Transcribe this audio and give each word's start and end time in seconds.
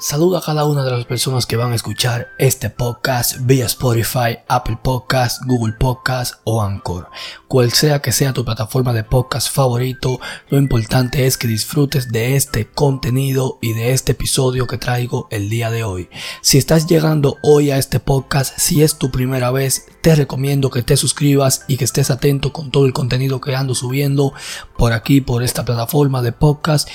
Saludo 0.00 0.36
a 0.36 0.42
cada 0.42 0.64
una 0.64 0.84
de 0.84 0.92
las 0.92 1.06
personas 1.06 1.44
que 1.44 1.56
van 1.56 1.72
a 1.72 1.74
escuchar 1.74 2.28
este 2.38 2.70
podcast 2.70 3.38
vía 3.40 3.66
Spotify, 3.66 4.38
Apple 4.46 4.78
Podcast, 4.80 5.42
Google 5.44 5.72
Podcast 5.72 6.36
o 6.44 6.62
Anchor. 6.62 7.10
Cual 7.48 7.72
sea 7.72 8.00
que 8.00 8.12
sea 8.12 8.32
tu 8.32 8.44
plataforma 8.44 8.92
de 8.92 9.02
podcast 9.02 9.52
favorito, 9.52 10.20
lo 10.50 10.58
importante 10.58 11.26
es 11.26 11.36
que 11.36 11.48
disfrutes 11.48 12.12
de 12.12 12.36
este 12.36 12.70
contenido 12.70 13.58
y 13.60 13.72
de 13.72 13.90
este 13.92 14.12
episodio 14.12 14.68
que 14.68 14.78
traigo 14.78 15.26
el 15.32 15.50
día 15.50 15.68
de 15.72 15.82
hoy. 15.82 16.08
Si 16.42 16.58
estás 16.58 16.86
llegando 16.86 17.36
hoy 17.42 17.72
a 17.72 17.76
este 17.76 17.98
podcast, 17.98 18.56
si 18.56 18.84
es 18.84 18.98
tu 18.98 19.10
primera 19.10 19.50
vez, 19.50 19.86
te 20.00 20.14
recomiendo 20.14 20.70
que 20.70 20.84
te 20.84 20.96
suscribas 20.96 21.64
y 21.66 21.76
que 21.76 21.84
estés 21.84 22.12
atento 22.12 22.52
con 22.52 22.70
todo 22.70 22.86
el 22.86 22.92
contenido 22.92 23.40
que 23.40 23.56
ando 23.56 23.74
subiendo 23.74 24.32
por 24.76 24.92
aquí, 24.92 25.20
por 25.20 25.42
esta 25.42 25.64
plataforma 25.64 26.22
de 26.22 26.30
podcast 26.30 26.88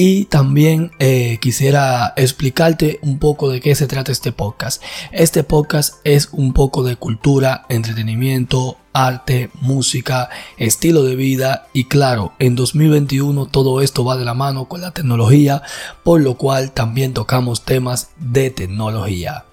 y 0.00 0.26
también 0.26 0.92
eh, 1.00 1.38
quisiera 1.40 2.14
explicarte 2.16 3.00
un 3.02 3.18
poco 3.18 3.50
de 3.50 3.60
qué 3.60 3.74
se 3.74 3.88
trata 3.88 4.12
este 4.12 4.30
podcast. 4.30 4.80
Este 5.10 5.42
podcast 5.42 5.96
es 6.04 6.28
un 6.30 6.52
poco 6.52 6.84
de 6.84 6.94
cultura, 6.94 7.66
entretenimiento, 7.68 8.76
arte, 8.92 9.50
música, 9.60 10.30
estilo 10.56 11.02
de 11.02 11.16
vida 11.16 11.66
y 11.72 11.86
claro, 11.86 12.32
en 12.38 12.54
2021 12.54 13.46
todo 13.46 13.80
esto 13.80 14.04
va 14.04 14.16
de 14.16 14.24
la 14.24 14.34
mano 14.34 14.66
con 14.68 14.82
la 14.82 14.92
tecnología, 14.92 15.62
por 16.04 16.20
lo 16.20 16.36
cual 16.36 16.70
también 16.70 17.12
tocamos 17.12 17.64
temas 17.64 18.10
de 18.18 18.50
tecnología. 18.50 19.46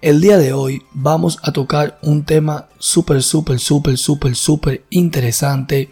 El 0.00 0.20
día 0.20 0.38
de 0.38 0.52
hoy 0.52 0.84
vamos 0.92 1.40
a 1.42 1.50
tocar 1.50 1.98
un 2.00 2.24
tema 2.24 2.68
súper, 2.78 3.24
súper, 3.24 3.58
súper, 3.58 3.98
súper, 3.98 4.36
súper 4.36 4.84
interesante 4.88 5.90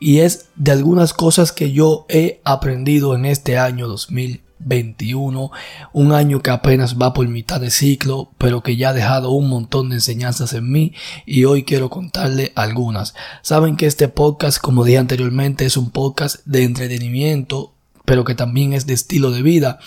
y 0.00 0.18
es 0.20 0.48
de 0.56 0.72
algunas 0.72 1.12
cosas 1.12 1.52
que 1.52 1.72
yo 1.72 2.06
he 2.08 2.40
aprendido 2.44 3.14
en 3.14 3.24
este 3.24 3.58
año 3.58 3.88
2021, 3.88 5.50
un 5.92 6.12
año 6.12 6.40
que 6.40 6.50
apenas 6.50 6.96
va 6.98 7.12
por 7.12 7.26
mitad 7.28 7.60
de 7.60 7.70
ciclo, 7.70 8.30
pero 8.38 8.62
que 8.62 8.76
ya 8.76 8.90
ha 8.90 8.94
dejado 8.94 9.30
un 9.30 9.48
montón 9.48 9.88
de 9.88 9.96
enseñanzas 9.96 10.52
en 10.52 10.70
mí 10.70 10.92
y 11.26 11.44
hoy 11.44 11.64
quiero 11.64 11.90
contarle 11.90 12.52
algunas. 12.54 13.14
Saben 13.42 13.76
que 13.76 13.86
este 13.86 14.08
podcast, 14.08 14.58
como 14.58 14.84
dije 14.84 14.98
anteriormente, 14.98 15.64
es 15.64 15.76
un 15.76 15.90
podcast 15.90 16.44
de 16.44 16.64
entretenimiento, 16.64 17.74
pero 18.04 18.24
que 18.24 18.34
también 18.34 18.72
es 18.72 18.86
de 18.86 18.94
estilo 18.94 19.30
de 19.30 19.42
vida 19.42 19.78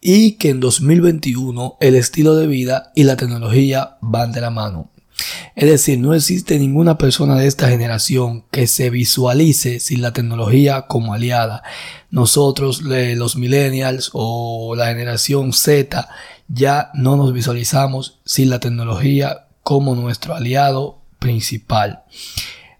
y 0.00 0.32
que 0.32 0.50
en 0.50 0.60
2021 0.60 1.78
el 1.80 1.96
estilo 1.96 2.36
de 2.36 2.46
vida 2.46 2.92
y 2.94 3.04
la 3.04 3.16
tecnología 3.16 3.96
van 4.00 4.32
de 4.32 4.40
la 4.40 4.50
mano. 4.50 4.90
Es 5.54 5.68
decir, 5.70 5.98
no 5.98 6.12
existe 6.14 6.58
ninguna 6.58 6.98
persona 6.98 7.36
de 7.36 7.46
esta 7.46 7.68
generación 7.68 8.44
que 8.50 8.66
se 8.66 8.90
visualice 8.90 9.80
sin 9.80 10.02
la 10.02 10.12
tecnología 10.12 10.82
como 10.82 11.14
aliada. 11.14 11.62
Nosotros, 12.10 12.82
los 12.82 13.36
millennials 13.36 14.10
o 14.12 14.74
la 14.76 14.88
generación 14.88 15.52
Z, 15.52 16.08
ya 16.48 16.90
no 16.94 17.16
nos 17.16 17.32
visualizamos 17.32 18.20
sin 18.24 18.50
la 18.50 18.60
tecnología 18.60 19.46
como 19.62 19.94
nuestro 19.94 20.34
aliado 20.34 21.00
principal. 21.18 22.04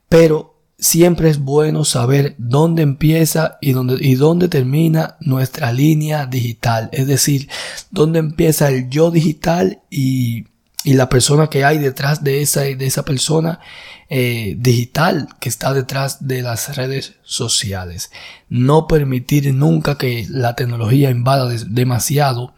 Pero 0.09 0.57
siempre 0.79 1.31
es 1.31 1.39
bueno 1.39 1.85
saber 1.85 2.35
dónde 2.39 2.83
empieza 2.83 3.59
y 3.61 3.73
dónde, 3.73 3.97
y 4.01 4.15
dónde 4.15 4.49
termina 4.49 5.17
nuestra 5.21 5.73
línea 5.73 6.27
digital. 6.27 6.91
Es 6.93 7.07
decir, 7.07 7.49
dónde 7.91 8.19
empieza 8.19 8.69
el 8.69 8.91
yo 8.91 9.11
digital 9.11 9.81
y 9.91 10.45
y 10.87 10.95
la 10.95 11.09
persona 11.09 11.49
que 11.49 11.65
hay 11.65 11.79
detrás 11.79 12.23
de 12.23 12.43
esa, 12.43 12.61
de 12.61 12.87
esa 12.87 13.05
persona 13.05 13.59
eh, 14.09 14.55
digital 14.57 15.27
que 15.41 15.49
está 15.49 15.75
detrás 15.75 16.29
de 16.29 16.43
las 16.43 16.77
redes 16.77 17.15
sociales. 17.25 18.13
No 18.49 18.87
permitir 18.87 19.53
nunca 19.53 19.99
que 19.99 20.29
la 20.31 20.55
tecnología 20.55 21.11
invada 21.11 21.53
demasiado 21.67 22.55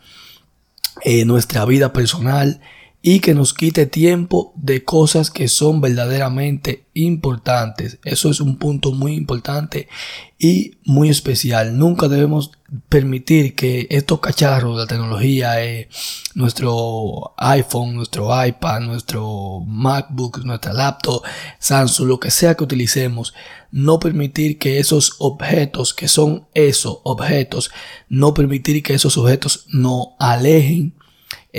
eh, 1.04 1.24
nuestra 1.24 1.64
vida 1.64 1.94
personal 1.94 2.60
y 3.00 3.20
que 3.20 3.32
nos 3.34 3.54
quite 3.54 3.86
tiempo 3.86 4.52
de 4.56 4.84
cosas 4.84 5.30
que 5.30 5.46
son 5.46 5.80
verdaderamente 5.80 6.86
importantes. 6.94 7.98
Eso 8.02 8.28
es 8.28 8.40
un 8.40 8.56
punto 8.56 8.90
muy 8.90 9.14
importante 9.14 9.88
y 10.36 10.78
muy 10.84 11.08
especial. 11.08 11.78
Nunca 11.78 12.08
debemos 12.08 12.50
permitir 12.88 13.54
que 13.54 13.86
estos 13.90 14.18
cacharros 14.18 14.76
de 14.76 14.82
la 14.82 14.88
tecnología, 14.88 15.64
eh, 15.64 15.88
nuestro 16.34 17.34
iPhone, 17.36 17.94
nuestro 17.94 18.44
iPad, 18.44 18.80
nuestro 18.80 19.60
MacBook, 19.64 20.44
nuestra 20.44 20.72
laptop, 20.72 21.22
Samsung, 21.60 22.08
lo 22.08 22.18
que 22.18 22.32
sea 22.32 22.56
que 22.56 22.64
utilicemos, 22.64 23.32
no 23.70 24.00
permitir 24.00 24.58
que 24.58 24.80
esos 24.80 25.14
objetos, 25.18 25.94
que 25.94 26.08
son 26.08 26.48
esos 26.52 26.98
objetos, 27.04 27.70
no 28.08 28.34
permitir 28.34 28.82
que 28.82 28.94
esos 28.94 29.16
objetos 29.16 29.66
nos 29.68 30.08
alejen 30.18 30.97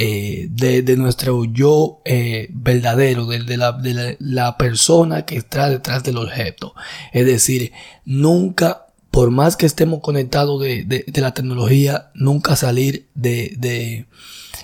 eh, 0.01 0.47
de, 0.49 0.95
nuestro 0.95 1.43
yo 1.43 1.99
eh, 2.05 2.47
verdadero, 2.51 3.25
de, 3.25 4.17
la, 4.17 4.57
persona 4.57 5.25
que 5.25 5.35
está 5.35 5.69
detrás 5.69 6.05
del 6.05 6.15
objeto. 6.15 6.73
Es 7.11 7.25
decir, 7.25 7.73
nunca, 8.05 8.85
por 9.11 9.29
más 9.29 9.57
que 9.57 9.65
estemos 9.65 9.99
conectados 9.99 10.61
de, 10.61 11.03
la 11.15 11.33
tecnología, 11.33 12.11
nunca 12.13 12.55
salir 12.55 13.09
de, 13.13 14.05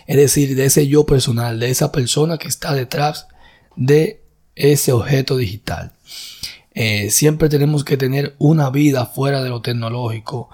es 0.07 0.15
decir, 0.15 0.55
de 0.55 0.67
ese 0.67 0.87
yo 0.87 1.05
personal, 1.05 1.59
de 1.59 1.69
esa 1.69 1.91
persona 1.91 2.37
que 2.37 2.47
está 2.47 2.73
detrás 2.73 3.27
de 3.75 4.21
ese 4.55 4.93
objeto 4.93 5.35
digital. 5.35 5.91
Eh, 6.75 7.09
siempre 7.11 7.49
tenemos 7.49 7.83
que 7.83 7.97
tener 7.97 8.35
una 8.37 8.69
vida 8.69 9.05
fuera 9.05 9.43
de 9.43 9.49
lo 9.49 9.61
tecnológico. 9.61 10.49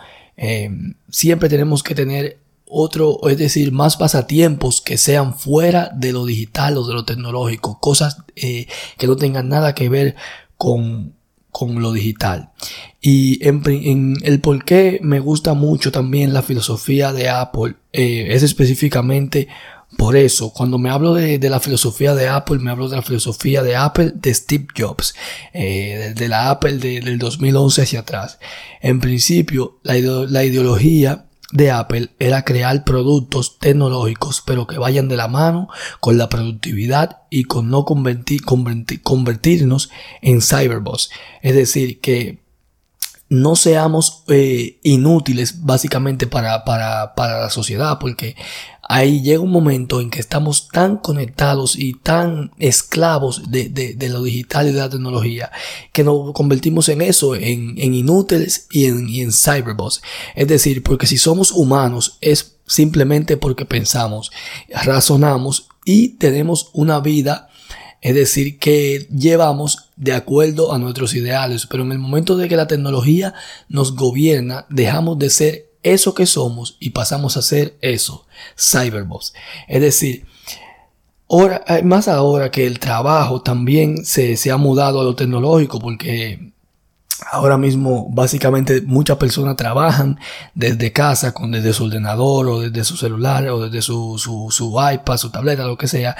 siempre 1.11 1.49
tenemos 1.49 1.83
que 1.83 1.93
tener 1.93 2.41
otro, 2.71 3.19
es 3.29 3.37
decir, 3.37 3.71
más 3.71 3.97
pasatiempos 3.97 4.81
que 4.81 4.97
sean 4.97 5.37
fuera 5.37 5.91
de 5.93 6.13
lo 6.13 6.25
digital 6.25 6.77
o 6.77 6.87
de 6.87 6.93
lo 6.93 7.05
tecnológico, 7.05 7.79
cosas 7.79 8.23
eh, 8.35 8.67
que 8.97 9.07
no 9.07 9.17
tengan 9.17 9.49
nada 9.49 9.75
que 9.75 9.89
ver 9.89 10.15
con, 10.57 11.13
con 11.51 11.81
lo 11.81 11.91
digital. 11.91 12.51
Y 13.01 13.45
en, 13.45 14.15
el 14.23 14.39
por 14.39 14.63
qué 14.63 14.99
me 15.03 15.19
gusta 15.19 15.53
mucho 15.53 15.91
también 15.91 16.33
la 16.33 16.43
filosofía 16.43 17.11
de 17.11 17.29
Apple 17.29 17.75
eh, 17.91 18.27
es 18.29 18.43
específicamente 18.43 19.49
por 19.97 20.15
eso, 20.15 20.53
cuando 20.53 20.77
me 20.77 20.89
hablo 20.89 21.13
de, 21.13 21.37
la 21.49 21.59
filosofía 21.59 22.15
de 22.15 22.29
Apple, 22.29 22.59
me 22.59 22.71
hablo 22.71 22.87
de 22.87 22.95
la 22.95 23.01
filosofía 23.01 23.61
de 23.61 23.75
Apple 23.75 24.13
de 24.15 24.33
Steve 24.33 24.67
Jobs, 24.75 25.13
eh, 25.53 26.13
de, 26.15 26.27
la 26.29 26.49
Apple 26.49 26.77
del 26.77 27.19
2011 27.19 27.81
hacia 27.81 27.99
atrás. 27.99 28.39
En 28.79 29.01
principio, 29.01 29.79
la, 29.83 29.95
la 29.95 30.45
ideología 30.45 31.25
de 31.51 31.71
Apple 31.71 32.09
era 32.19 32.43
crear 32.43 32.83
productos 32.83 33.59
tecnológicos, 33.59 34.41
pero 34.45 34.67
que 34.67 34.77
vayan 34.77 35.07
de 35.07 35.17
la 35.17 35.27
mano 35.27 35.69
con 35.99 36.17
la 36.17 36.29
productividad 36.29 37.21
y 37.29 37.45
con 37.45 37.69
no 37.69 37.85
convertir, 37.85 38.41
convertirnos 38.43 39.89
en 40.21 40.41
cyberboss. 40.41 41.11
Es 41.41 41.55
decir, 41.55 41.99
que 41.99 42.40
no 43.31 43.55
seamos 43.55 44.25
eh, 44.27 44.77
inútiles 44.83 45.63
básicamente 45.63 46.27
para, 46.27 46.65
para, 46.65 47.15
para 47.15 47.39
la 47.39 47.49
sociedad, 47.49 47.97
porque 47.97 48.35
ahí 48.83 49.21
llega 49.21 49.39
un 49.39 49.51
momento 49.51 50.01
en 50.01 50.09
que 50.09 50.19
estamos 50.19 50.67
tan 50.67 50.97
conectados 50.97 51.77
y 51.77 51.93
tan 51.93 52.51
esclavos 52.59 53.49
de, 53.49 53.95
lo 54.09 54.23
digital 54.23 54.67
y 54.67 54.73
de 54.73 54.79
la 54.79 54.89
tecnología 54.89 55.49
que 55.93 56.03
nos 56.03 56.33
convertimos 56.33 56.89
en 56.89 57.01
eso, 57.01 57.33
en, 57.33 57.77
inútiles 57.77 58.67
y 58.69 58.83
en, 58.83 59.07
y 59.07 59.21
en 59.21 59.31
cyberbots. 59.31 60.01
Es 60.35 60.49
decir, 60.49 60.83
porque 60.83 61.07
si 61.07 61.17
somos 61.17 61.53
humanos 61.53 62.17
es 62.19 62.57
simplemente 62.67 63.37
porque 63.37 63.63
pensamos, 63.63 64.29
razonamos 64.83 65.69
y 65.85 66.17
tenemos 66.17 66.69
una 66.73 66.99
vida 66.99 67.47
es 68.01 68.15
decir, 68.15 68.57
que 68.57 69.07
llevamos 69.15 69.89
de 69.95 70.13
acuerdo 70.13 70.73
a 70.73 70.79
nuestros 70.79 71.13
ideales, 71.13 71.67
pero 71.67 71.83
en 71.83 71.91
el 71.91 71.99
momento 71.99 72.35
de 72.35 72.49
que 72.49 72.55
la 72.55 72.67
tecnología 72.67 73.33
nos 73.69 73.95
gobierna, 73.95 74.65
dejamos 74.69 75.19
de 75.19 75.29
ser 75.29 75.69
eso 75.83 76.13
que 76.13 76.25
somos 76.25 76.77
y 76.79 76.91
pasamos 76.91 77.37
a 77.37 77.41
ser 77.41 77.77
eso, 77.81 78.25
cyberbots. 78.57 79.33
Es 79.67 79.81
decir, 79.81 80.25
ahora, 81.29 81.63
eh, 81.67 81.83
más 81.83 82.07
ahora 82.07 82.49
que 82.49 82.65
el 82.65 82.79
trabajo 82.79 83.41
también 83.41 84.03
se, 84.03 84.35
se 84.35 84.51
ha 84.51 84.57
mudado 84.57 84.99
a 85.01 85.03
lo 85.03 85.15
tecnológico 85.15 85.79
porque 85.79 86.51
Ahora 87.29 87.57
mismo, 87.57 88.07
básicamente, 88.09 88.81
muchas 88.81 89.17
personas 89.17 89.55
trabajan 89.55 90.19
desde 90.55 90.91
casa, 90.91 91.33
con 91.33 91.51
desde 91.51 91.71
su 91.71 91.83
ordenador 91.85 92.47
o 92.47 92.59
desde 92.61 92.83
su 92.83 92.97
celular 92.97 93.47
o 93.49 93.61
desde 93.61 93.83
su, 93.83 94.17
su, 94.17 94.47
su 94.49 94.75
iPad, 94.91 95.17
su 95.17 95.29
tableta, 95.29 95.65
lo 95.65 95.77
que 95.77 95.87
sea. 95.87 96.17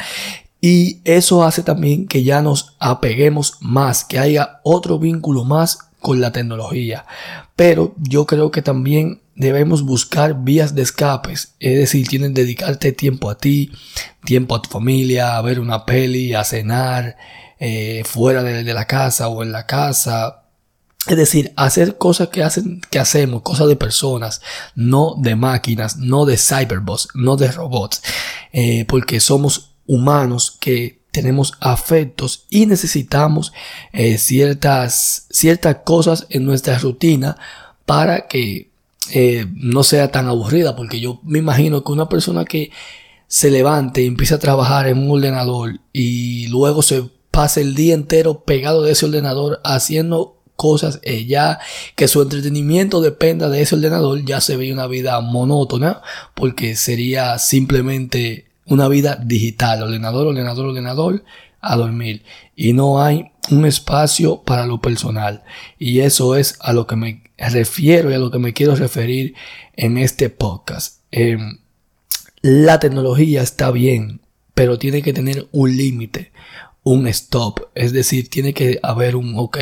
Y 0.62 1.02
eso 1.06 1.44
hace 1.44 1.64
también 1.64 2.08
que 2.08 2.24
ya 2.24 2.44
nos 2.44 2.76
apeguemos 2.80 3.58
más, 3.62 4.06
que 4.06 4.20
haya 4.20 4.60
otro 4.64 5.00
vínculo 5.00 5.44
más 5.44 5.80
con 6.00 6.22
la 6.22 6.32
tecnología. 6.32 7.06
Pero 7.56 7.96
yo 7.98 8.28
creo 8.28 8.52
que 8.52 8.62
también 8.62 9.22
debemos 9.36 9.84
buscar 9.84 10.44
vías 10.44 10.76
de 10.76 10.84
escapes, 10.84 11.56
es 11.60 11.78
decir, 11.78 12.08
tienes 12.08 12.30
que 12.30 12.42
dedicarte 12.42 12.92
tiempo 12.92 13.30
a 13.30 13.38
ti, 13.38 13.72
tiempo 14.24 14.56
a 14.56 14.62
tu 14.62 14.70
familia, 14.70 15.36
a 15.36 15.42
ver 15.42 15.60
una 15.60 15.86
peli, 15.86 16.36
a 16.36 16.44
cenar, 16.44 17.18
eh, 17.60 18.04
fuera 18.06 18.44
de, 18.44 18.64
la 18.74 18.86
casa 18.86 19.28
o 19.30 19.44
en 19.44 19.52
la 19.52 19.66
casa, 19.66 20.44
Es 21.08 21.18
decir, 21.18 21.54
hacer 21.56 21.98
cosas 21.98 22.30
que 22.30 22.44
hacen, 22.44 22.82
que 22.92 23.00
hacemos, 23.00 23.42
cosas 23.42 23.68
de 23.68 23.76
personas, 23.76 24.42
no 24.76 25.16
de 25.18 25.36
máquinas, 25.36 25.98
no 25.98 26.26
de 26.26 26.38
cyberbots, 26.38 27.08
no 27.16 27.38
de 27.38 27.52
robots, 27.52 28.04
eh, 28.52 28.86
porque 28.88 29.20
somos 29.20 29.71
humanos 29.92 30.56
que 30.58 31.02
tenemos 31.12 31.54
afectos 31.60 32.46
y 32.50 32.66
necesitamos 32.66 33.52
eh, 33.92 34.18
ciertas, 34.18 35.28
ciertas 35.30 35.78
cosas 35.84 36.26
en 36.30 36.46
nuestra 36.46 36.80
rutina 36.80 37.36
para 37.86 38.28
que 38.28 38.70
eh, 39.14 39.46
no 39.54 39.84
sea 39.84 40.10
tan 40.10 40.28
aburrida, 40.28 40.78
porque 40.78 41.02
yo 41.02 41.20
me 41.24 41.40
imagino 41.40 41.84
que 41.84 41.92
una 41.92 42.08
persona 42.08 42.46
que 42.46 42.72
se 43.28 43.52
levante 43.52 44.02
y 44.02 44.08
empiece 44.08 44.34
a 44.34 44.40
trabajar 44.40 44.88
en 44.88 45.00
un 45.00 45.12
ordenador 45.12 45.82
y 45.92 46.48
luego 46.48 46.82
se 46.82 47.10
pase 47.30 47.62
el 47.62 47.76
día 47.76 47.94
entero 47.94 48.46
pegado 48.46 48.84
de 48.84 48.94
ese 48.94 49.06
ordenador 49.06 49.60
haciendo 49.66 50.38
cosas 50.56 51.00
eh, 51.04 51.26
ya 51.26 51.60
que 51.96 52.08
su 52.08 52.22
entretenimiento 52.22 53.02
dependa 53.02 53.50
de 53.50 53.62
ese 53.62 53.76
ordenador 53.76 54.24
ya 54.24 54.42
se 54.42 54.58
ve 54.58 54.72
una 54.72 54.88
vida 54.88 55.20
monótona 55.20 56.02
porque 56.36 56.76
sería 56.76 57.40
simplemente 57.40 58.51
una 58.72 58.88
vida 58.88 59.16
digital 59.24 59.84
ordenador 59.84 60.28
ordenador 60.28 60.68
ordenador 60.68 61.24
a 61.60 61.76
dormir. 61.76 62.24
Y 62.56 62.74
no 62.74 63.02
hay 63.02 63.32
un 63.50 63.66
espacio 63.66 64.42
para 64.44 64.66
lo 64.66 64.82
personal. 64.82 65.44
Y 65.78 66.00
eso 66.00 66.36
es 66.36 66.58
a 66.62 66.74
lo 66.74 66.88
que 66.88 66.96
me 66.96 67.24
refiero 67.38 68.10
y 68.10 68.14
a 68.14 68.20
lo 68.20 68.32
que 68.32 68.40
me 68.40 68.54
quiero 68.54 68.76
referir 68.76 69.36
en 69.76 69.98
este 69.98 70.30
podcast. 70.30 71.02
Em, 71.12 71.60
la 72.42 72.80
tecnología 72.80 73.42
está 73.42 73.70
bien 73.72 74.22
pero 74.54 74.78
tiene 74.78 75.02
que 75.02 75.14
tener 75.14 75.48
un 75.52 75.76
límite 75.76 76.32
un 76.84 77.08
stop. 77.08 77.70
Es 77.74 77.94
decir 77.94 78.30
tiene 78.30 78.54
que 78.54 78.80
haber 78.84 79.16
un 79.16 79.34
ok 79.38 79.58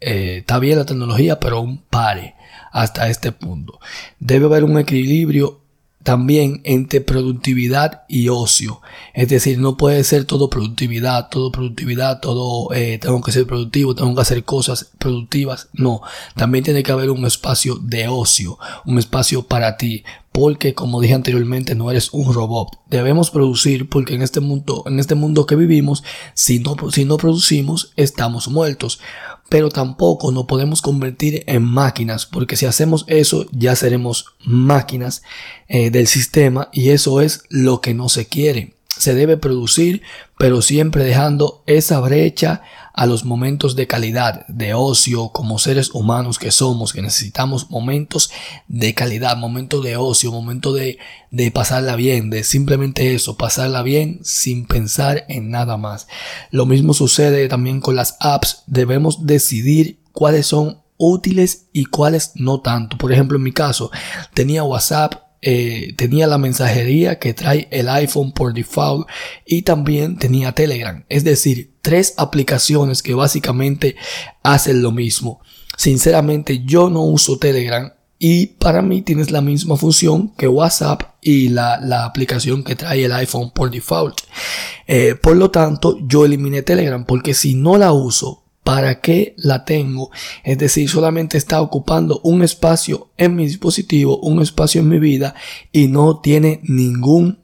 eh, 0.00 0.38
está 0.38 0.58
bien 0.58 0.78
la 0.78 0.84
tecnología, 0.84 1.40
pero 1.40 1.60
un 1.60 1.78
pare 1.78 2.34
hasta 2.70 3.08
este 3.08 3.32
punto. 3.32 3.80
Debe 4.18 4.46
haber 4.46 4.64
un 4.64 4.78
equilibrio 4.78 5.62
también 6.06 6.60
entre 6.62 7.00
productividad 7.00 8.04
y 8.06 8.28
ocio. 8.28 8.80
Es 9.12 9.28
decir, 9.28 9.58
no 9.58 9.76
puede 9.76 10.04
ser 10.04 10.24
todo 10.24 10.48
productividad, 10.48 11.30
todo 11.30 11.50
productividad, 11.50 12.20
todo 12.20 12.72
eh, 12.72 13.00
tengo 13.02 13.20
que 13.20 13.32
ser 13.32 13.44
productivo, 13.44 13.96
tengo 13.96 14.14
que 14.14 14.20
hacer 14.20 14.44
cosas 14.44 14.92
productivas. 14.98 15.68
No, 15.72 16.02
también 16.36 16.62
tiene 16.62 16.84
que 16.84 16.92
haber 16.92 17.10
un 17.10 17.26
espacio 17.26 17.74
de 17.82 18.06
ocio, 18.06 18.56
un 18.84 19.00
espacio 19.00 19.48
para 19.48 19.76
ti. 19.76 20.04
Porque, 20.36 20.74
como 20.74 21.00
dije 21.00 21.14
anteriormente, 21.14 21.74
no 21.74 21.90
eres 21.90 22.12
un 22.12 22.34
robot. 22.34 22.78
Debemos 22.90 23.30
producir 23.30 23.88
porque 23.88 24.14
en 24.14 24.20
este 24.20 24.40
mundo, 24.40 24.84
en 24.84 25.00
este 25.00 25.14
mundo 25.14 25.46
que 25.46 25.56
vivimos, 25.56 26.04
si 26.34 26.58
no, 26.58 26.76
si 26.90 27.06
no 27.06 27.16
producimos, 27.16 27.94
estamos 27.96 28.48
muertos 28.48 29.00
pero 29.48 29.68
tampoco 29.68 30.32
nos 30.32 30.46
podemos 30.46 30.82
convertir 30.82 31.44
en 31.46 31.62
máquinas, 31.62 32.26
porque 32.26 32.56
si 32.56 32.66
hacemos 32.66 33.04
eso 33.06 33.46
ya 33.52 33.76
seremos 33.76 34.34
máquinas 34.44 35.22
eh, 35.68 35.90
del 35.90 36.08
sistema 36.08 36.68
y 36.72 36.90
eso 36.90 37.20
es 37.20 37.44
lo 37.48 37.80
que 37.80 37.94
no 37.94 38.08
se 38.08 38.26
quiere. 38.26 38.75
Se 39.06 39.14
debe 39.14 39.36
producir, 39.36 40.02
pero 40.36 40.62
siempre 40.62 41.04
dejando 41.04 41.62
esa 41.68 42.00
brecha 42.00 42.62
a 42.92 43.06
los 43.06 43.24
momentos 43.24 43.76
de 43.76 43.86
calidad, 43.86 44.44
de 44.48 44.74
ocio, 44.74 45.28
como 45.28 45.60
seres 45.60 45.90
humanos 45.94 46.40
que 46.40 46.50
somos, 46.50 46.92
que 46.92 47.02
necesitamos 47.02 47.70
momentos 47.70 48.32
de 48.66 48.94
calidad, 48.94 49.36
momentos 49.36 49.84
de 49.84 49.96
ocio, 49.96 50.32
momentos 50.32 50.74
de, 50.74 50.98
de 51.30 51.52
pasarla 51.52 51.94
bien, 51.94 52.30
de 52.30 52.42
simplemente 52.42 53.14
eso, 53.14 53.36
pasarla 53.36 53.84
bien 53.84 54.18
sin 54.24 54.66
pensar 54.66 55.24
en 55.28 55.50
nada 55.50 55.76
más. 55.76 56.08
Lo 56.50 56.66
mismo 56.66 56.92
sucede 56.92 57.46
también 57.46 57.80
con 57.80 57.94
las 57.94 58.16
apps, 58.18 58.64
debemos 58.66 59.24
decidir 59.24 60.00
cuáles 60.10 60.48
son 60.48 60.82
útiles 60.96 61.66
y 61.72 61.84
cuáles 61.84 62.32
no 62.34 62.60
tanto. 62.60 62.98
Por 62.98 63.12
ejemplo, 63.12 63.36
en 63.36 63.44
mi 63.44 63.52
caso, 63.52 63.92
tenía 64.34 64.64
WhatsApp 64.64 65.25
eh, 65.48 65.94
tenía 65.96 66.26
la 66.26 66.38
mensajería 66.38 67.20
que 67.20 67.32
trae 67.32 67.68
el 67.70 67.88
iPhone 67.88 68.32
por 68.32 68.52
default 68.52 69.06
y 69.46 69.62
también 69.62 70.18
tenía 70.18 70.50
Telegram. 70.50 71.04
Es 71.08 71.22
decir, 71.22 71.76
tres 71.82 72.14
aplicaciones 72.16 73.00
que 73.00 73.14
básicamente 73.14 73.94
hacen 74.42 74.82
lo 74.82 74.90
mismo. 74.90 75.40
Sinceramente 75.76 76.64
yo 76.64 76.90
no 76.90 77.02
uso 77.02 77.38
Telegram 77.38 77.92
y 78.18 78.46
para 78.58 78.82
mí 78.82 79.02
tienes 79.02 79.30
la 79.30 79.40
misma 79.40 79.76
función 79.76 80.34
que 80.36 80.48
WhatsApp 80.48 81.14
y 81.22 81.50
la, 81.50 82.04
aplicación 82.04 82.64
que 82.64 82.74
trae 82.74 83.04
el 83.04 83.12
iPhone 83.12 83.52
por 83.52 83.70
default. 83.70 84.22
Eh, 84.88 85.14
por 85.14 85.36
lo 85.36 85.52
tanto, 85.52 85.96
yo 86.08 86.24
eliminé 86.24 86.62
Telegram 86.62 87.04
porque 87.04 87.34
si 87.34 87.54
no 87.54 87.78
la 87.78 87.92
uso, 87.92 88.45
¿Para 88.66 89.00
qué 89.00 89.36
la 89.38 89.64
tengo? 89.64 90.10
Es 90.42 90.58
decir, 90.58 90.90
solamente 90.90 91.38
está 91.38 91.60
ocupando 91.60 92.20
un 92.24 92.42
espacio 92.42 93.12
en 93.16 93.36
mi 93.36 93.46
dispositivo, 93.46 94.18
un 94.18 94.42
espacio 94.42 94.80
en 94.80 94.88
mi 94.88 94.98
vida 94.98 95.36
y 95.70 95.86
no 95.86 96.18
tiene 96.18 96.58
ningún 96.64 97.38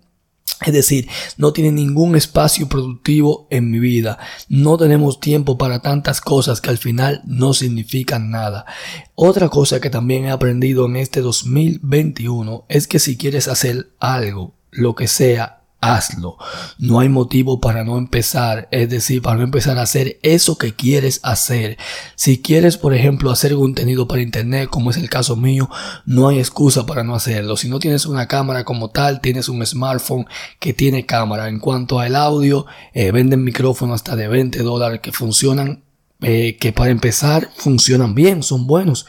es 0.67 0.73
decir, 0.73 1.09
no 1.37 1.53
tiene 1.53 1.71
ningún 1.71 2.17
espacio 2.17 2.69
productivo 2.69 3.47
en 3.51 3.71
mi 3.71 3.79
vida. 3.79 4.19
No 4.49 4.77
tenemos 4.77 5.21
tiempo 5.21 5.57
para 5.57 5.81
tantas 5.81 6.21
cosas 6.21 6.61
que 6.61 6.71
al 6.71 6.79
final 6.79 7.23
no 7.25 7.53
significan 7.53 8.31
nada. 8.31 8.67
Otra 9.15 9.49
cosa 9.49 9.81
que 9.81 9.91
también 9.91 10.25
he 10.25 10.31
aprendido 10.33 10.87
en 10.87 10.97
este 10.97 11.21
2021 11.21 12.65
es 12.69 12.89
que 12.89 12.99
si 12.99 13.17
quieres 13.17 13.47
hacer 13.47 13.93
algo, 14.01 14.55
lo 14.73 14.97
que 14.97 15.07
sea, 15.07 15.62
hazlo. 15.83 16.39
No 16.79 17.01
hay 17.01 17.09
motivo 17.09 17.61
para 17.61 17.85
no 17.85 17.99
empezar, 17.99 18.69
es 18.71 18.89
decir, 18.89 19.21
para 19.21 19.37
no 19.37 19.43
empezar 19.43 19.79
a 19.79 19.83
hacer 19.83 20.19
eso 20.23 20.57
que 20.57 20.75
quieres 20.75 21.21
hacer. 21.25 21.77
Si 22.15 22.41
quieres, 22.41 22.79
por 22.79 22.95
ejemplo, 22.95 23.31
hacer 23.31 23.55
contenido 23.55 24.07
para 24.07 24.23
internet, 24.23 24.71
como 24.71 24.91
es 24.91 24.97
el 24.97 25.11
caso 25.11 25.37
mío, 25.37 25.69
no 26.07 26.29
hay 26.29 26.39
excusa 26.39 26.87
para 26.87 27.03
no 27.03 27.17
hacerlo. 27.17 27.57
Si 27.57 27.69
no 27.69 27.81
tienes 27.81 28.07
una 28.07 28.29
cámara 28.29 28.65
como 28.65 28.91
tal, 28.91 29.21
tienes 29.21 29.49
un 29.49 29.67
smartphone 29.67 30.25
que 30.61 30.73
tiene 30.73 31.05
cámara. 31.05 31.49
En 31.49 31.59
cuanto 31.59 31.99
al 31.99 32.15
audio, 32.15 32.65
eh, 32.95 33.11
venden 33.11 33.43
micrófonos 33.43 33.97
hasta 33.97 34.15
de 34.15 34.29
20 34.29 34.63
dólares 34.63 35.01
que 35.01 35.11
funcionan, 35.11 35.83
eh, 36.21 36.57
que 36.61 36.73
para 36.73 36.93
empezar 36.93 37.51
funcionan 37.57 38.15
bien, 38.15 38.45
son 38.45 38.69
buenos. 38.69 39.05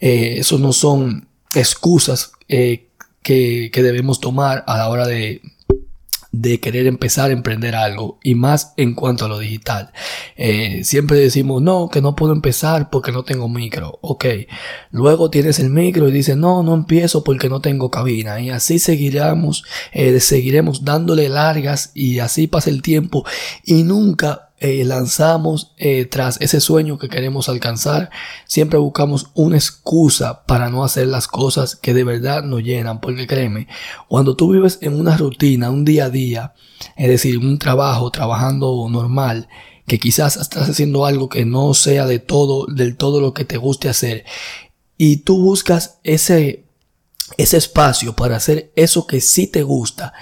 Eh, 0.00 0.36
esos 0.38 0.60
no 0.60 0.72
son 0.72 1.26
excusas 1.54 2.32
que, 2.46 2.88
que 3.24 3.82
debemos 3.82 4.20
tomar 4.20 4.62
a 4.68 4.76
la 4.76 4.88
hora 4.88 5.06
de 5.06 5.42
de 6.32 6.60
querer 6.60 6.86
empezar 6.86 7.30
a 7.30 7.34
emprender 7.34 7.76
algo 7.76 8.18
y 8.22 8.34
más 8.34 8.72
en 8.78 8.94
cuanto 8.94 9.26
a 9.26 9.28
lo 9.28 9.38
digital. 9.38 9.92
Eh, 10.36 10.80
siempre 10.82 11.18
decimos, 11.18 11.60
no, 11.60 11.90
que 11.90 12.00
no 12.00 12.16
puedo 12.16 12.32
empezar 12.32 12.88
porque 12.90 13.12
no 13.12 13.22
tengo 13.22 13.48
micro. 13.50 13.98
Ok, 14.00 14.24
luego 14.90 15.30
tienes 15.30 15.58
el 15.58 15.68
micro 15.68 16.08
y 16.08 16.12
dices, 16.12 16.36
no, 16.36 16.62
no 16.62 16.72
empiezo 16.74 17.22
porque 17.22 17.50
no 17.50 17.60
tengo 17.60 17.90
cabina. 17.90 18.40
Y 18.40 18.48
así 18.50 18.78
seguiremos, 18.78 19.64
eh, 19.92 20.20
seguiremos 20.20 20.84
dándole 20.84 21.28
largas 21.28 21.92
y 21.94 22.18
así 22.18 22.46
pasa 22.46 22.70
el 22.70 22.80
tiempo 22.80 23.24
y 23.64 23.82
nunca 23.82 24.51
eh, 24.62 24.84
lanzamos 24.84 25.72
eh, 25.76 26.04
tras 26.04 26.40
ese 26.40 26.60
sueño 26.60 26.96
que 26.96 27.08
queremos 27.08 27.48
alcanzar, 27.48 28.10
siempre 28.46 28.78
buscamos 28.78 29.32
una 29.34 29.56
excusa 29.56 30.44
para 30.46 30.70
no 30.70 30.84
hacer 30.84 31.08
las 31.08 31.26
cosas 31.26 31.74
que 31.74 31.92
de 31.92 32.04
verdad 32.04 32.44
nos 32.44 32.62
llenan. 32.62 33.00
Porque 33.00 33.26
créeme, 33.26 33.66
cuando 34.06 34.36
tú 34.36 34.52
vives 34.52 34.78
en 34.80 34.98
una 35.00 35.16
rutina, 35.16 35.68
un 35.68 35.84
día 35.84 36.04
a 36.04 36.10
día, 36.10 36.54
es 36.96 37.08
decir, 37.08 37.38
un 37.38 37.58
trabajo, 37.58 38.12
trabajando 38.12 38.86
normal, 38.88 39.48
que 39.88 39.98
quizás 39.98 40.36
estás 40.36 40.70
haciendo 40.70 41.06
algo 41.06 41.28
que 41.28 41.44
no 41.44 41.74
sea 41.74 42.06
de 42.06 42.20
todo, 42.20 42.66
del 42.66 42.96
todo 42.96 43.20
lo 43.20 43.34
que 43.34 43.44
te 43.44 43.56
guste 43.56 43.88
hacer, 43.88 44.24
y 44.96 45.16
tú 45.18 45.42
buscas 45.42 45.98
ese, 46.04 46.66
ese 47.36 47.56
espacio 47.56 48.14
para 48.14 48.36
hacer 48.36 48.72
eso 48.76 49.08
que 49.08 49.20
sí 49.20 49.48
te 49.48 49.64
gusta, 49.64 50.12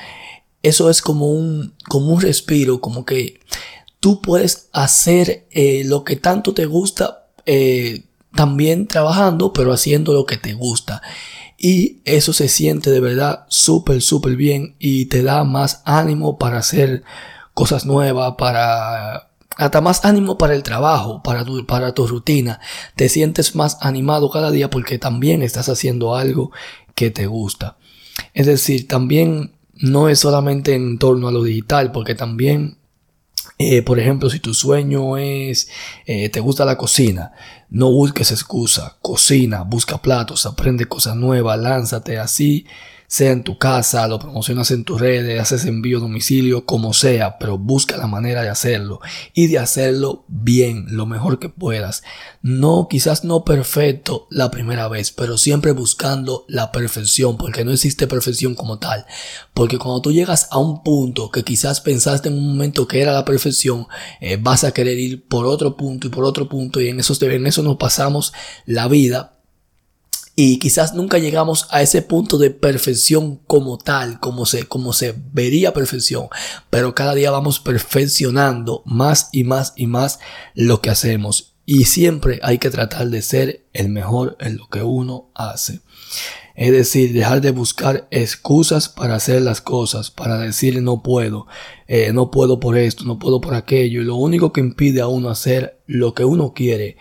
eso 0.63 0.89
es 0.89 1.03
como 1.03 1.31
un, 1.31 1.75
como 1.91 2.15
un 2.15 2.23
respiro, 2.23 2.81
como 2.81 3.05
que 3.05 3.41
tú 4.01 4.21
puedes 4.21 4.69
hacer 4.73 5.47
eh, 5.51 5.83
lo 5.85 6.05
que 6.05 6.17
tanto 6.17 6.55
te 6.55 6.67
gusta 6.67 7.27
eh, 7.47 8.05
también 8.35 8.87
trabajando, 8.87 9.53
pero 9.53 9.73
haciendo 9.73 10.13
lo 10.13 10.27
que 10.27 10.39
te 10.39 10.55
gusta. 10.55 11.03
Y 11.59 11.99
eso 12.07 12.33
se 12.33 12.49
siente 12.49 12.91
de 12.91 13.01
verdad 13.01 13.45
súper, 13.49 14.01
súper 14.01 14.35
bien 14.35 14.77
y 14.79 15.07
te 15.07 15.23
da 15.23 15.45
más 15.45 15.83
ánimo 15.85 16.39
para 16.39 16.59
hacer 16.59 17.05
cosas 17.55 17.85
nuevas, 17.85 18.35
para... 18.39 19.29
Hasta 19.57 19.83
más 19.83 20.07
ánimo 20.07 20.39
para 20.39 20.55
el 20.55 20.63
trabajo, 20.63 21.23
para 21.23 21.45
tu, 21.45 21.67
para 21.67 21.93
tu 21.93 22.07
rutina. 22.07 22.61
Te 22.97 23.11
sientes 23.11 23.55
más 23.55 23.77
animado 23.83 24.31
cada 24.31 24.51
día 24.51 24.71
porque 24.71 24.99
también 24.99 25.43
estás 25.43 25.69
haciendo 25.69 26.15
algo 26.15 26.51
que 26.95 27.11
te 27.11 27.27
gusta. 27.27 27.77
Es 28.33 28.47
decir, 28.47 28.89
también 28.89 29.53
no 29.75 30.09
es 30.09 30.21
solamente 30.21 30.75
en 30.75 30.99
torno 30.99 31.29
a 31.29 31.33
lo 31.33 31.43
digital, 31.43 31.93
porque 31.93 32.15
también 32.15 32.79
eh, 33.63 33.83
por 33.83 34.01
ejemplo, 34.01 34.31
si 34.31 34.41
tu 34.41 34.55
sueño 34.55 35.19
es, 35.19 35.69
eh, 36.07 36.31
te 36.31 36.41
gusta 36.41 36.65
la 36.65 36.79
cocina, 36.79 37.33
no 37.69 37.91
busques 37.91 38.31
excusa, 38.31 38.97
cocina, 39.03 39.65
busca 39.65 39.99
platos, 39.99 40.47
aprende 40.47 40.87
cosas 40.87 41.15
nuevas, 41.15 41.59
lánzate 41.59 42.19
así. 42.19 42.65
Sea 43.11 43.33
en 43.33 43.43
tu 43.43 43.59
casa, 43.59 44.07
lo 44.07 44.21
promocionas 44.21 44.71
en 44.71 44.85
tus 44.85 45.01
redes, 45.01 45.41
haces 45.41 45.65
envío 45.65 45.99
a 45.99 46.01
domicilio, 46.01 46.65
como 46.65 46.93
sea, 46.93 47.39
pero 47.39 47.59
busca 47.59 47.97
la 47.97 48.07
manera 48.07 48.43
de 48.43 48.51
hacerlo 48.51 49.01
y 49.35 49.49
de 49.49 49.59
hacerlo 49.59 50.25
bien, 50.29 50.87
lo 50.91 51.07
mejor 51.07 51.41
que 51.41 51.49
puedas. 51.49 52.05
No, 52.41 52.87
quizás 52.89 53.25
no 53.25 53.45
perfecto 53.45 54.29
la 54.31 54.53
primera 54.53 54.87
vez, 54.87 55.11
pero 55.11 55.39
siempre 55.39 55.73
buscando 55.73 56.45
la 56.47 56.71
perfección, 56.71 57.37
porque 57.37 57.65
no 57.65 57.73
existe 57.73 58.07
perfección 58.07 58.55
como 58.55 58.79
tal. 58.79 59.05
Porque 59.55 59.79
cuando 59.79 60.03
tú 60.03 60.13
llegas 60.13 60.47
a 60.53 60.59
un 60.59 60.85
punto 60.85 61.33
que 61.33 61.43
quizás 61.43 61.81
pensaste 61.81 62.29
en 62.29 62.39
un 62.39 62.47
momento 62.47 62.87
que 62.87 63.03
era 63.03 63.13
la 63.13 63.25
perfección, 63.25 63.89
eh, 64.21 64.39
vas 64.41 64.63
a 64.63 64.71
querer 64.71 65.01
ir 65.01 65.27
por 65.27 65.47
otro 65.47 65.77
punto 65.77 66.07
y 66.07 66.11
por 66.11 66.23
otro 66.23 66.49
punto 66.49 66.81
y 66.81 66.87
en 66.87 67.01
eso, 67.01 67.17
en 67.21 67.49
eso 67.49 67.65
nos 67.65 67.77
pasamos 67.77 68.33
la 68.67 68.87
vida 68.87 69.40
y 70.43 70.59
quizás 70.59 70.95
nunca 70.95 71.19
llegamos 71.19 71.67
a 71.69 71.83
ese 71.83 72.01
punto 72.01 72.39
de 72.39 72.49
perfección 72.49 73.37
como 73.47 73.77
tal, 73.77 74.21
como 74.21 74.47
se, 74.47 74.65
como 74.65 74.95
se 74.95 75.15
vería 75.35 75.75
perfección, 75.75 76.29
pero 76.71 76.95
cada 76.95 77.15
día 77.15 77.31
vamos 77.31 77.61
perfeccionando 77.61 78.83
más 78.87 79.29
y 79.33 79.45
más 79.45 79.75
y 79.77 79.87
más 79.87 80.19
lo 80.55 80.81
que 80.81 80.89
hacemos 80.89 81.57
y 81.67 81.85
siempre 81.85 82.41
hay 82.43 82.57
que 82.57 82.71
tratar 82.71 83.11
de 83.11 83.21
ser 83.21 83.67
el 83.75 83.91
mejor 83.91 84.39
en 84.41 84.57
lo 84.57 84.67
que 84.69 84.83
uno 84.83 85.31
hace. 85.35 85.81
Es 86.55 86.73
decir, 86.73 87.13
dejar 87.13 87.43
de 87.43 87.51
buscar 87.51 88.09
excusas 88.11 88.89
para 88.89 89.17
hacer 89.17 89.43
las 89.43 89.61
cosas, 89.61 90.11
para 90.11 90.39
decir 90.39 90.81
no 90.81 91.03
puedo, 91.03 91.49
eh, 91.87 92.15
no 92.15 92.31
puedo 92.31 92.61
por 92.61 92.79
esto, 92.79 93.05
no 93.05 93.19
puedo 93.19 93.43
por 93.43 93.53
aquello. 93.53 94.01
Y 94.01 94.05
lo 94.07 94.17
único 94.17 94.55
que 94.55 94.61
impide 94.61 95.03
a 95.03 95.07
uno 95.07 95.29
hacer 95.29 95.83
lo 95.87 96.15
que 96.15 96.25
uno 96.25 96.55
quiere 96.55 96.97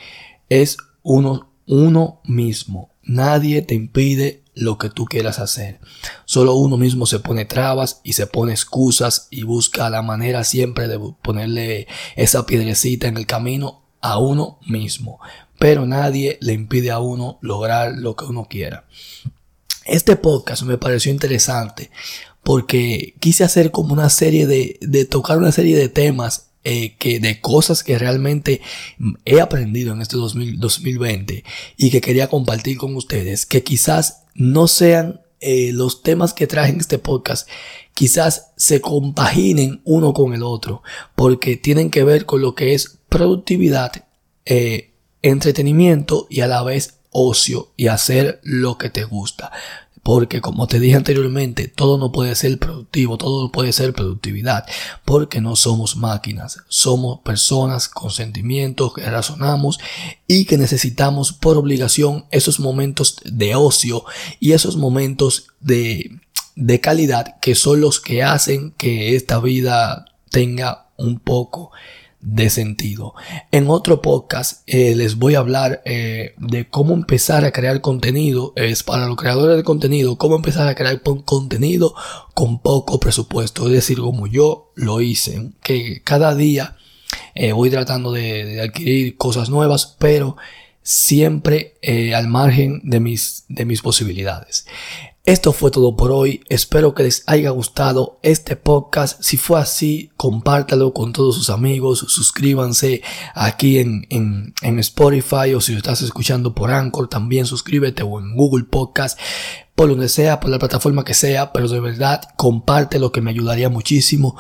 es 0.50 0.76
uno, 1.04 1.54
uno 1.66 2.20
mismo. 2.26 2.89
Nadie 3.04 3.62
te 3.62 3.76
impide 3.76 4.44
lo 4.54 4.78
que 4.78 4.90
tú 4.90 5.06
quieras 5.06 5.40
hacer. 5.40 5.80
Solo 6.26 6.56
uno 6.56 6.78
mismo 6.78 7.06
se 7.06 7.20
pone 7.20 7.46
trabas 7.46 8.02
y 8.04 8.14
se 8.14 8.28
pone 8.28 8.52
excusas 8.52 9.28
y 9.32 9.44
busca 9.44 9.90
la 9.90 10.02
manera 10.02 10.44
siempre 10.44 10.88
de 10.88 11.00
ponerle 11.22 11.88
esa 12.16 12.46
piedrecita 12.46 13.08
en 13.08 13.18
el 13.18 13.26
camino 13.26 13.82
a 14.02 14.20
uno 14.20 14.60
mismo. 14.68 15.20
Pero 15.58 15.86
nadie 15.86 16.38
le 16.42 16.54
impide 16.54 16.92
a 16.92 17.00
uno 17.00 17.38
lograr 17.42 17.94
lo 17.98 18.16
que 18.16 18.26
uno 18.26 18.46
quiera. 18.46 18.86
Este 19.86 20.16
podcast 20.16 20.64
me 20.64 20.78
pareció 20.78 21.12
interesante 21.12 21.90
porque 22.44 23.16
quise 23.20 23.44
hacer 23.44 23.72
como 23.72 23.94
una 23.94 24.10
serie 24.10 24.48
de, 24.48 24.78
de 24.82 25.06
tocar 25.06 25.38
una 25.38 25.52
serie 25.52 25.78
de 25.78 25.90
temas 25.90 26.49
eh, 26.64 26.96
que 26.98 27.20
de 27.20 27.40
cosas 27.40 27.84
que 27.84 27.98
realmente 27.98 28.62
he 29.26 29.40
aprendido 29.40 29.94
en 29.94 30.02
este 30.02 30.18
2020 30.18 31.44
y 31.78 31.90
que 31.90 32.02
quería 32.02 32.28
compartir 32.28 32.78
con 32.78 32.96
ustedes, 32.96 33.46
que 33.46 33.64
quizás 33.64 34.24
no 34.36 34.68
sean 34.68 35.22
eh, 35.40 35.72
los 35.72 36.04
temas 36.04 36.34
que 36.34 36.48
traje 36.48 36.72
en 36.72 36.82
este 36.82 36.98
podcast, 36.98 37.48
quizás 37.94 38.52
se 38.58 38.82
compaginen 38.82 39.82
uno 39.86 40.14
con 40.14 40.34
el 40.34 40.44
otro, 40.44 40.84
porque 41.16 41.56
tienen 41.56 41.90
que 41.90 42.04
ver 42.04 42.26
con 42.26 42.42
lo 42.42 42.56
que 42.56 42.74
es 42.74 43.00
productividad, 43.08 43.92
eh, 44.46 44.92
entretenimiento 45.22 46.28
y 46.30 46.42
a 46.42 46.48
la 46.48 46.62
vez 46.64 47.00
ocio 47.12 47.72
y 47.78 47.88
hacer 47.88 48.40
lo 48.44 48.78
que 48.78 48.90
te 48.90 49.06
gusta. 49.06 49.52
Porque 50.10 50.42
como 50.42 50.66
te 50.66 50.80
dije 50.80 50.96
anteriormente, 50.96 51.68
todo 51.68 52.00
no 52.00 52.12
puede 52.12 52.34
ser 52.34 52.58
productivo, 52.58 53.20
todo 53.20 53.44
no 53.44 53.52
puede 53.52 53.72
ser 53.72 53.94
productividad, 53.94 54.66
porque 55.06 55.40
no 55.40 55.56
somos 55.56 55.98
máquinas, 55.98 56.64
somos 56.68 57.20
personas 57.20 57.88
con 57.88 58.10
sentimientos 58.10 58.92
que 58.96 59.08
razonamos 59.08 59.78
y 60.26 60.46
que 60.46 60.58
necesitamos 60.58 61.32
por 61.32 61.58
obligación 61.58 62.26
esos 62.32 62.60
momentos 62.60 63.18
de 63.24 63.54
ocio 63.54 64.04
y 64.40 64.54
esos 64.54 64.78
momentos 64.78 65.50
de, 65.60 66.18
de 66.56 66.82
calidad 66.82 67.40
que 67.40 67.54
son 67.54 67.80
los 67.80 68.00
que 68.00 68.24
hacen 68.24 68.72
que 68.72 69.16
esta 69.16 69.40
vida 69.40 70.06
tenga 70.32 70.88
un 70.98 71.20
poco 71.20 71.70
de 72.22 72.50
sentido. 72.50 73.14
En 73.52 73.70
otro 73.70 74.02
podcast 74.02 74.64
eh, 74.68 74.96
les 74.96 75.16
voy 75.16 75.36
a 75.36 75.40
hablar 75.40 75.82
eh, 75.86 76.34
de 76.38 76.68
cómo 76.68 76.94
empezar 76.94 77.46
a 77.46 77.52
crear 77.52 77.82
contenido. 77.82 78.54
Es 78.56 78.84
para 78.84 79.08
los 79.08 79.16
creadores 79.16 79.58
de 79.58 79.64
contenido, 79.64 80.18
cómo 80.18 80.36
empezar 80.36 80.68
a 80.68 80.76
crear 80.76 81.02
contenido 81.02 81.94
con 82.34 82.60
poco 82.60 83.00
presupuesto. 83.00 83.68
Es 83.68 83.74
decir, 83.74 84.00
como 84.00 84.28
yo 84.28 84.72
lo 84.76 85.02
hice. 85.02 85.52
Que 85.64 86.02
cada 86.04 86.36
día 86.36 86.76
eh, 87.36 87.54
voy 87.54 87.70
tratando 87.70 88.12
de, 88.12 88.62
adquirir 88.62 89.16
cosas 89.18 89.50
nuevas, 89.50 89.96
pero 89.98 90.36
siempre 90.82 91.76
al 92.16 92.28
margen 92.28 92.82
de 92.84 93.00
mis, 93.00 93.46
de 93.48 93.66
mis 93.66 93.82
posibilidades. 93.82 94.66
Esto 95.30 95.54
fue 95.54 95.70
todo 95.70 95.96
por 95.96 96.12
hoy. 96.12 96.42
Espero 96.50 96.96
que 96.96 97.04
les 97.04 97.22
haya 97.28 97.52
gustado 97.52 98.18
este 98.24 98.56
podcast. 98.56 99.22
Si 99.22 99.38
fue 99.38 99.60
así, 99.60 100.10
compártalo 100.18 100.92
con 100.92 101.14
todos 101.14 101.36
sus 101.36 101.52
amigos. 101.52 102.00
Suscríbanse 102.00 103.04
aquí 103.36 103.78
en, 103.78 104.08
en, 104.10 104.80
Spotify 104.80 105.54
o 105.56 105.62
si 105.62 105.76
estás 105.76 106.02
escuchando 106.02 106.56
por 106.56 106.72
Anchor, 106.72 107.10
también 107.10 107.46
suscríbete 107.46 108.02
o 108.02 108.20
en 108.20 108.36
Google 108.36 108.64
Podcast 108.64 109.20
por 109.76 109.90
donde 109.90 110.10
sea, 110.10 110.40
por 110.40 110.50
la 110.50 110.58
plataforma 110.58 111.06
que 111.06 111.14
sea, 111.14 111.54
pero 111.54 111.68
de 111.68 111.80
verdad 111.80 112.22
comparte 112.36 112.98
lo 112.98 113.12
que 113.12 113.22
me 113.22 113.30
ayudaría 113.30 113.70
muchísimo. 113.70 114.36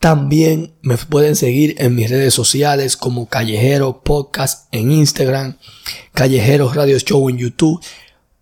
También 0.00 0.74
me 0.82 0.96
pueden 0.96 1.36
seguir 1.36 1.76
en 1.78 1.94
mis 1.94 2.10
redes 2.10 2.34
sociales 2.34 2.96
como 2.96 3.28
Callejero 3.28 4.02
Podcast 4.02 4.66
en 4.72 4.90
Instagram, 4.90 5.58
Callejero 6.12 6.72
Radio 6.72 6.98
Show 6.98 7.28
en 7.30 7.38
YouTube 7.38 7.80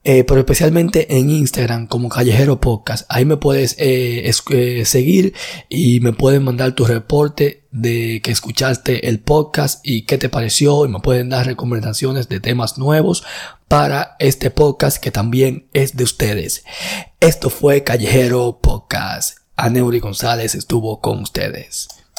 eh, 0.02 0.25
pero 0.25 0.40
especialmente 0.40 1.16
en 1.16 1.28
Instagram 1.28 1.87
como 1.87 2.09
Callejero 2.09 2.61
Podcast. 2.61 3.04
Ahí 3.09 3.25
me 3.25 3.37
puedes 3.37 3.76
eh, 3.78 4.30
eh, 4.50 4.85
seguir 4.87 5.35
y 5.69 6.00
me 6.00 6.12
pueden 6.12 6.42
mandar 6.42 6.75
tu 6.75 6.87
reporte 6.87 7.64
de 7.71 8.21
que 8.23 8.30
escuchaste 8.30 9.09
el 9.09 9.21
podcast 9.21 9.87
y 9.87 10.02
qué 10.02 10.16
te 10.16 10.30
pareció 10.30 10.87
y 10.87 10.88
me 10.88 11.00
pueden 11.00 11.28
dar 11.28 11.47
recomendaciones 11.47 12.28
de 12.28 12.40
temas 12.40 12.78
nuevos 12.78 13.25
para 13.69 14.16
este 14.19 14.50
podcast 14.50 14.97
que 14.97 15.11
también 15.11 15.69
es 15.75 15.97
de 15.97 16.04
ustedes. 16.04 16.64
Esto 17.21 17.50
fue 17.50 17.85
Callejero 17.85 18.59
Podcast. 18.62 19.38
Aneuri 19.57 20.00
González 20.00 20.54
estuvo 20.54 21.00
con 21.00 21.21
ustedes. 21.21 22.00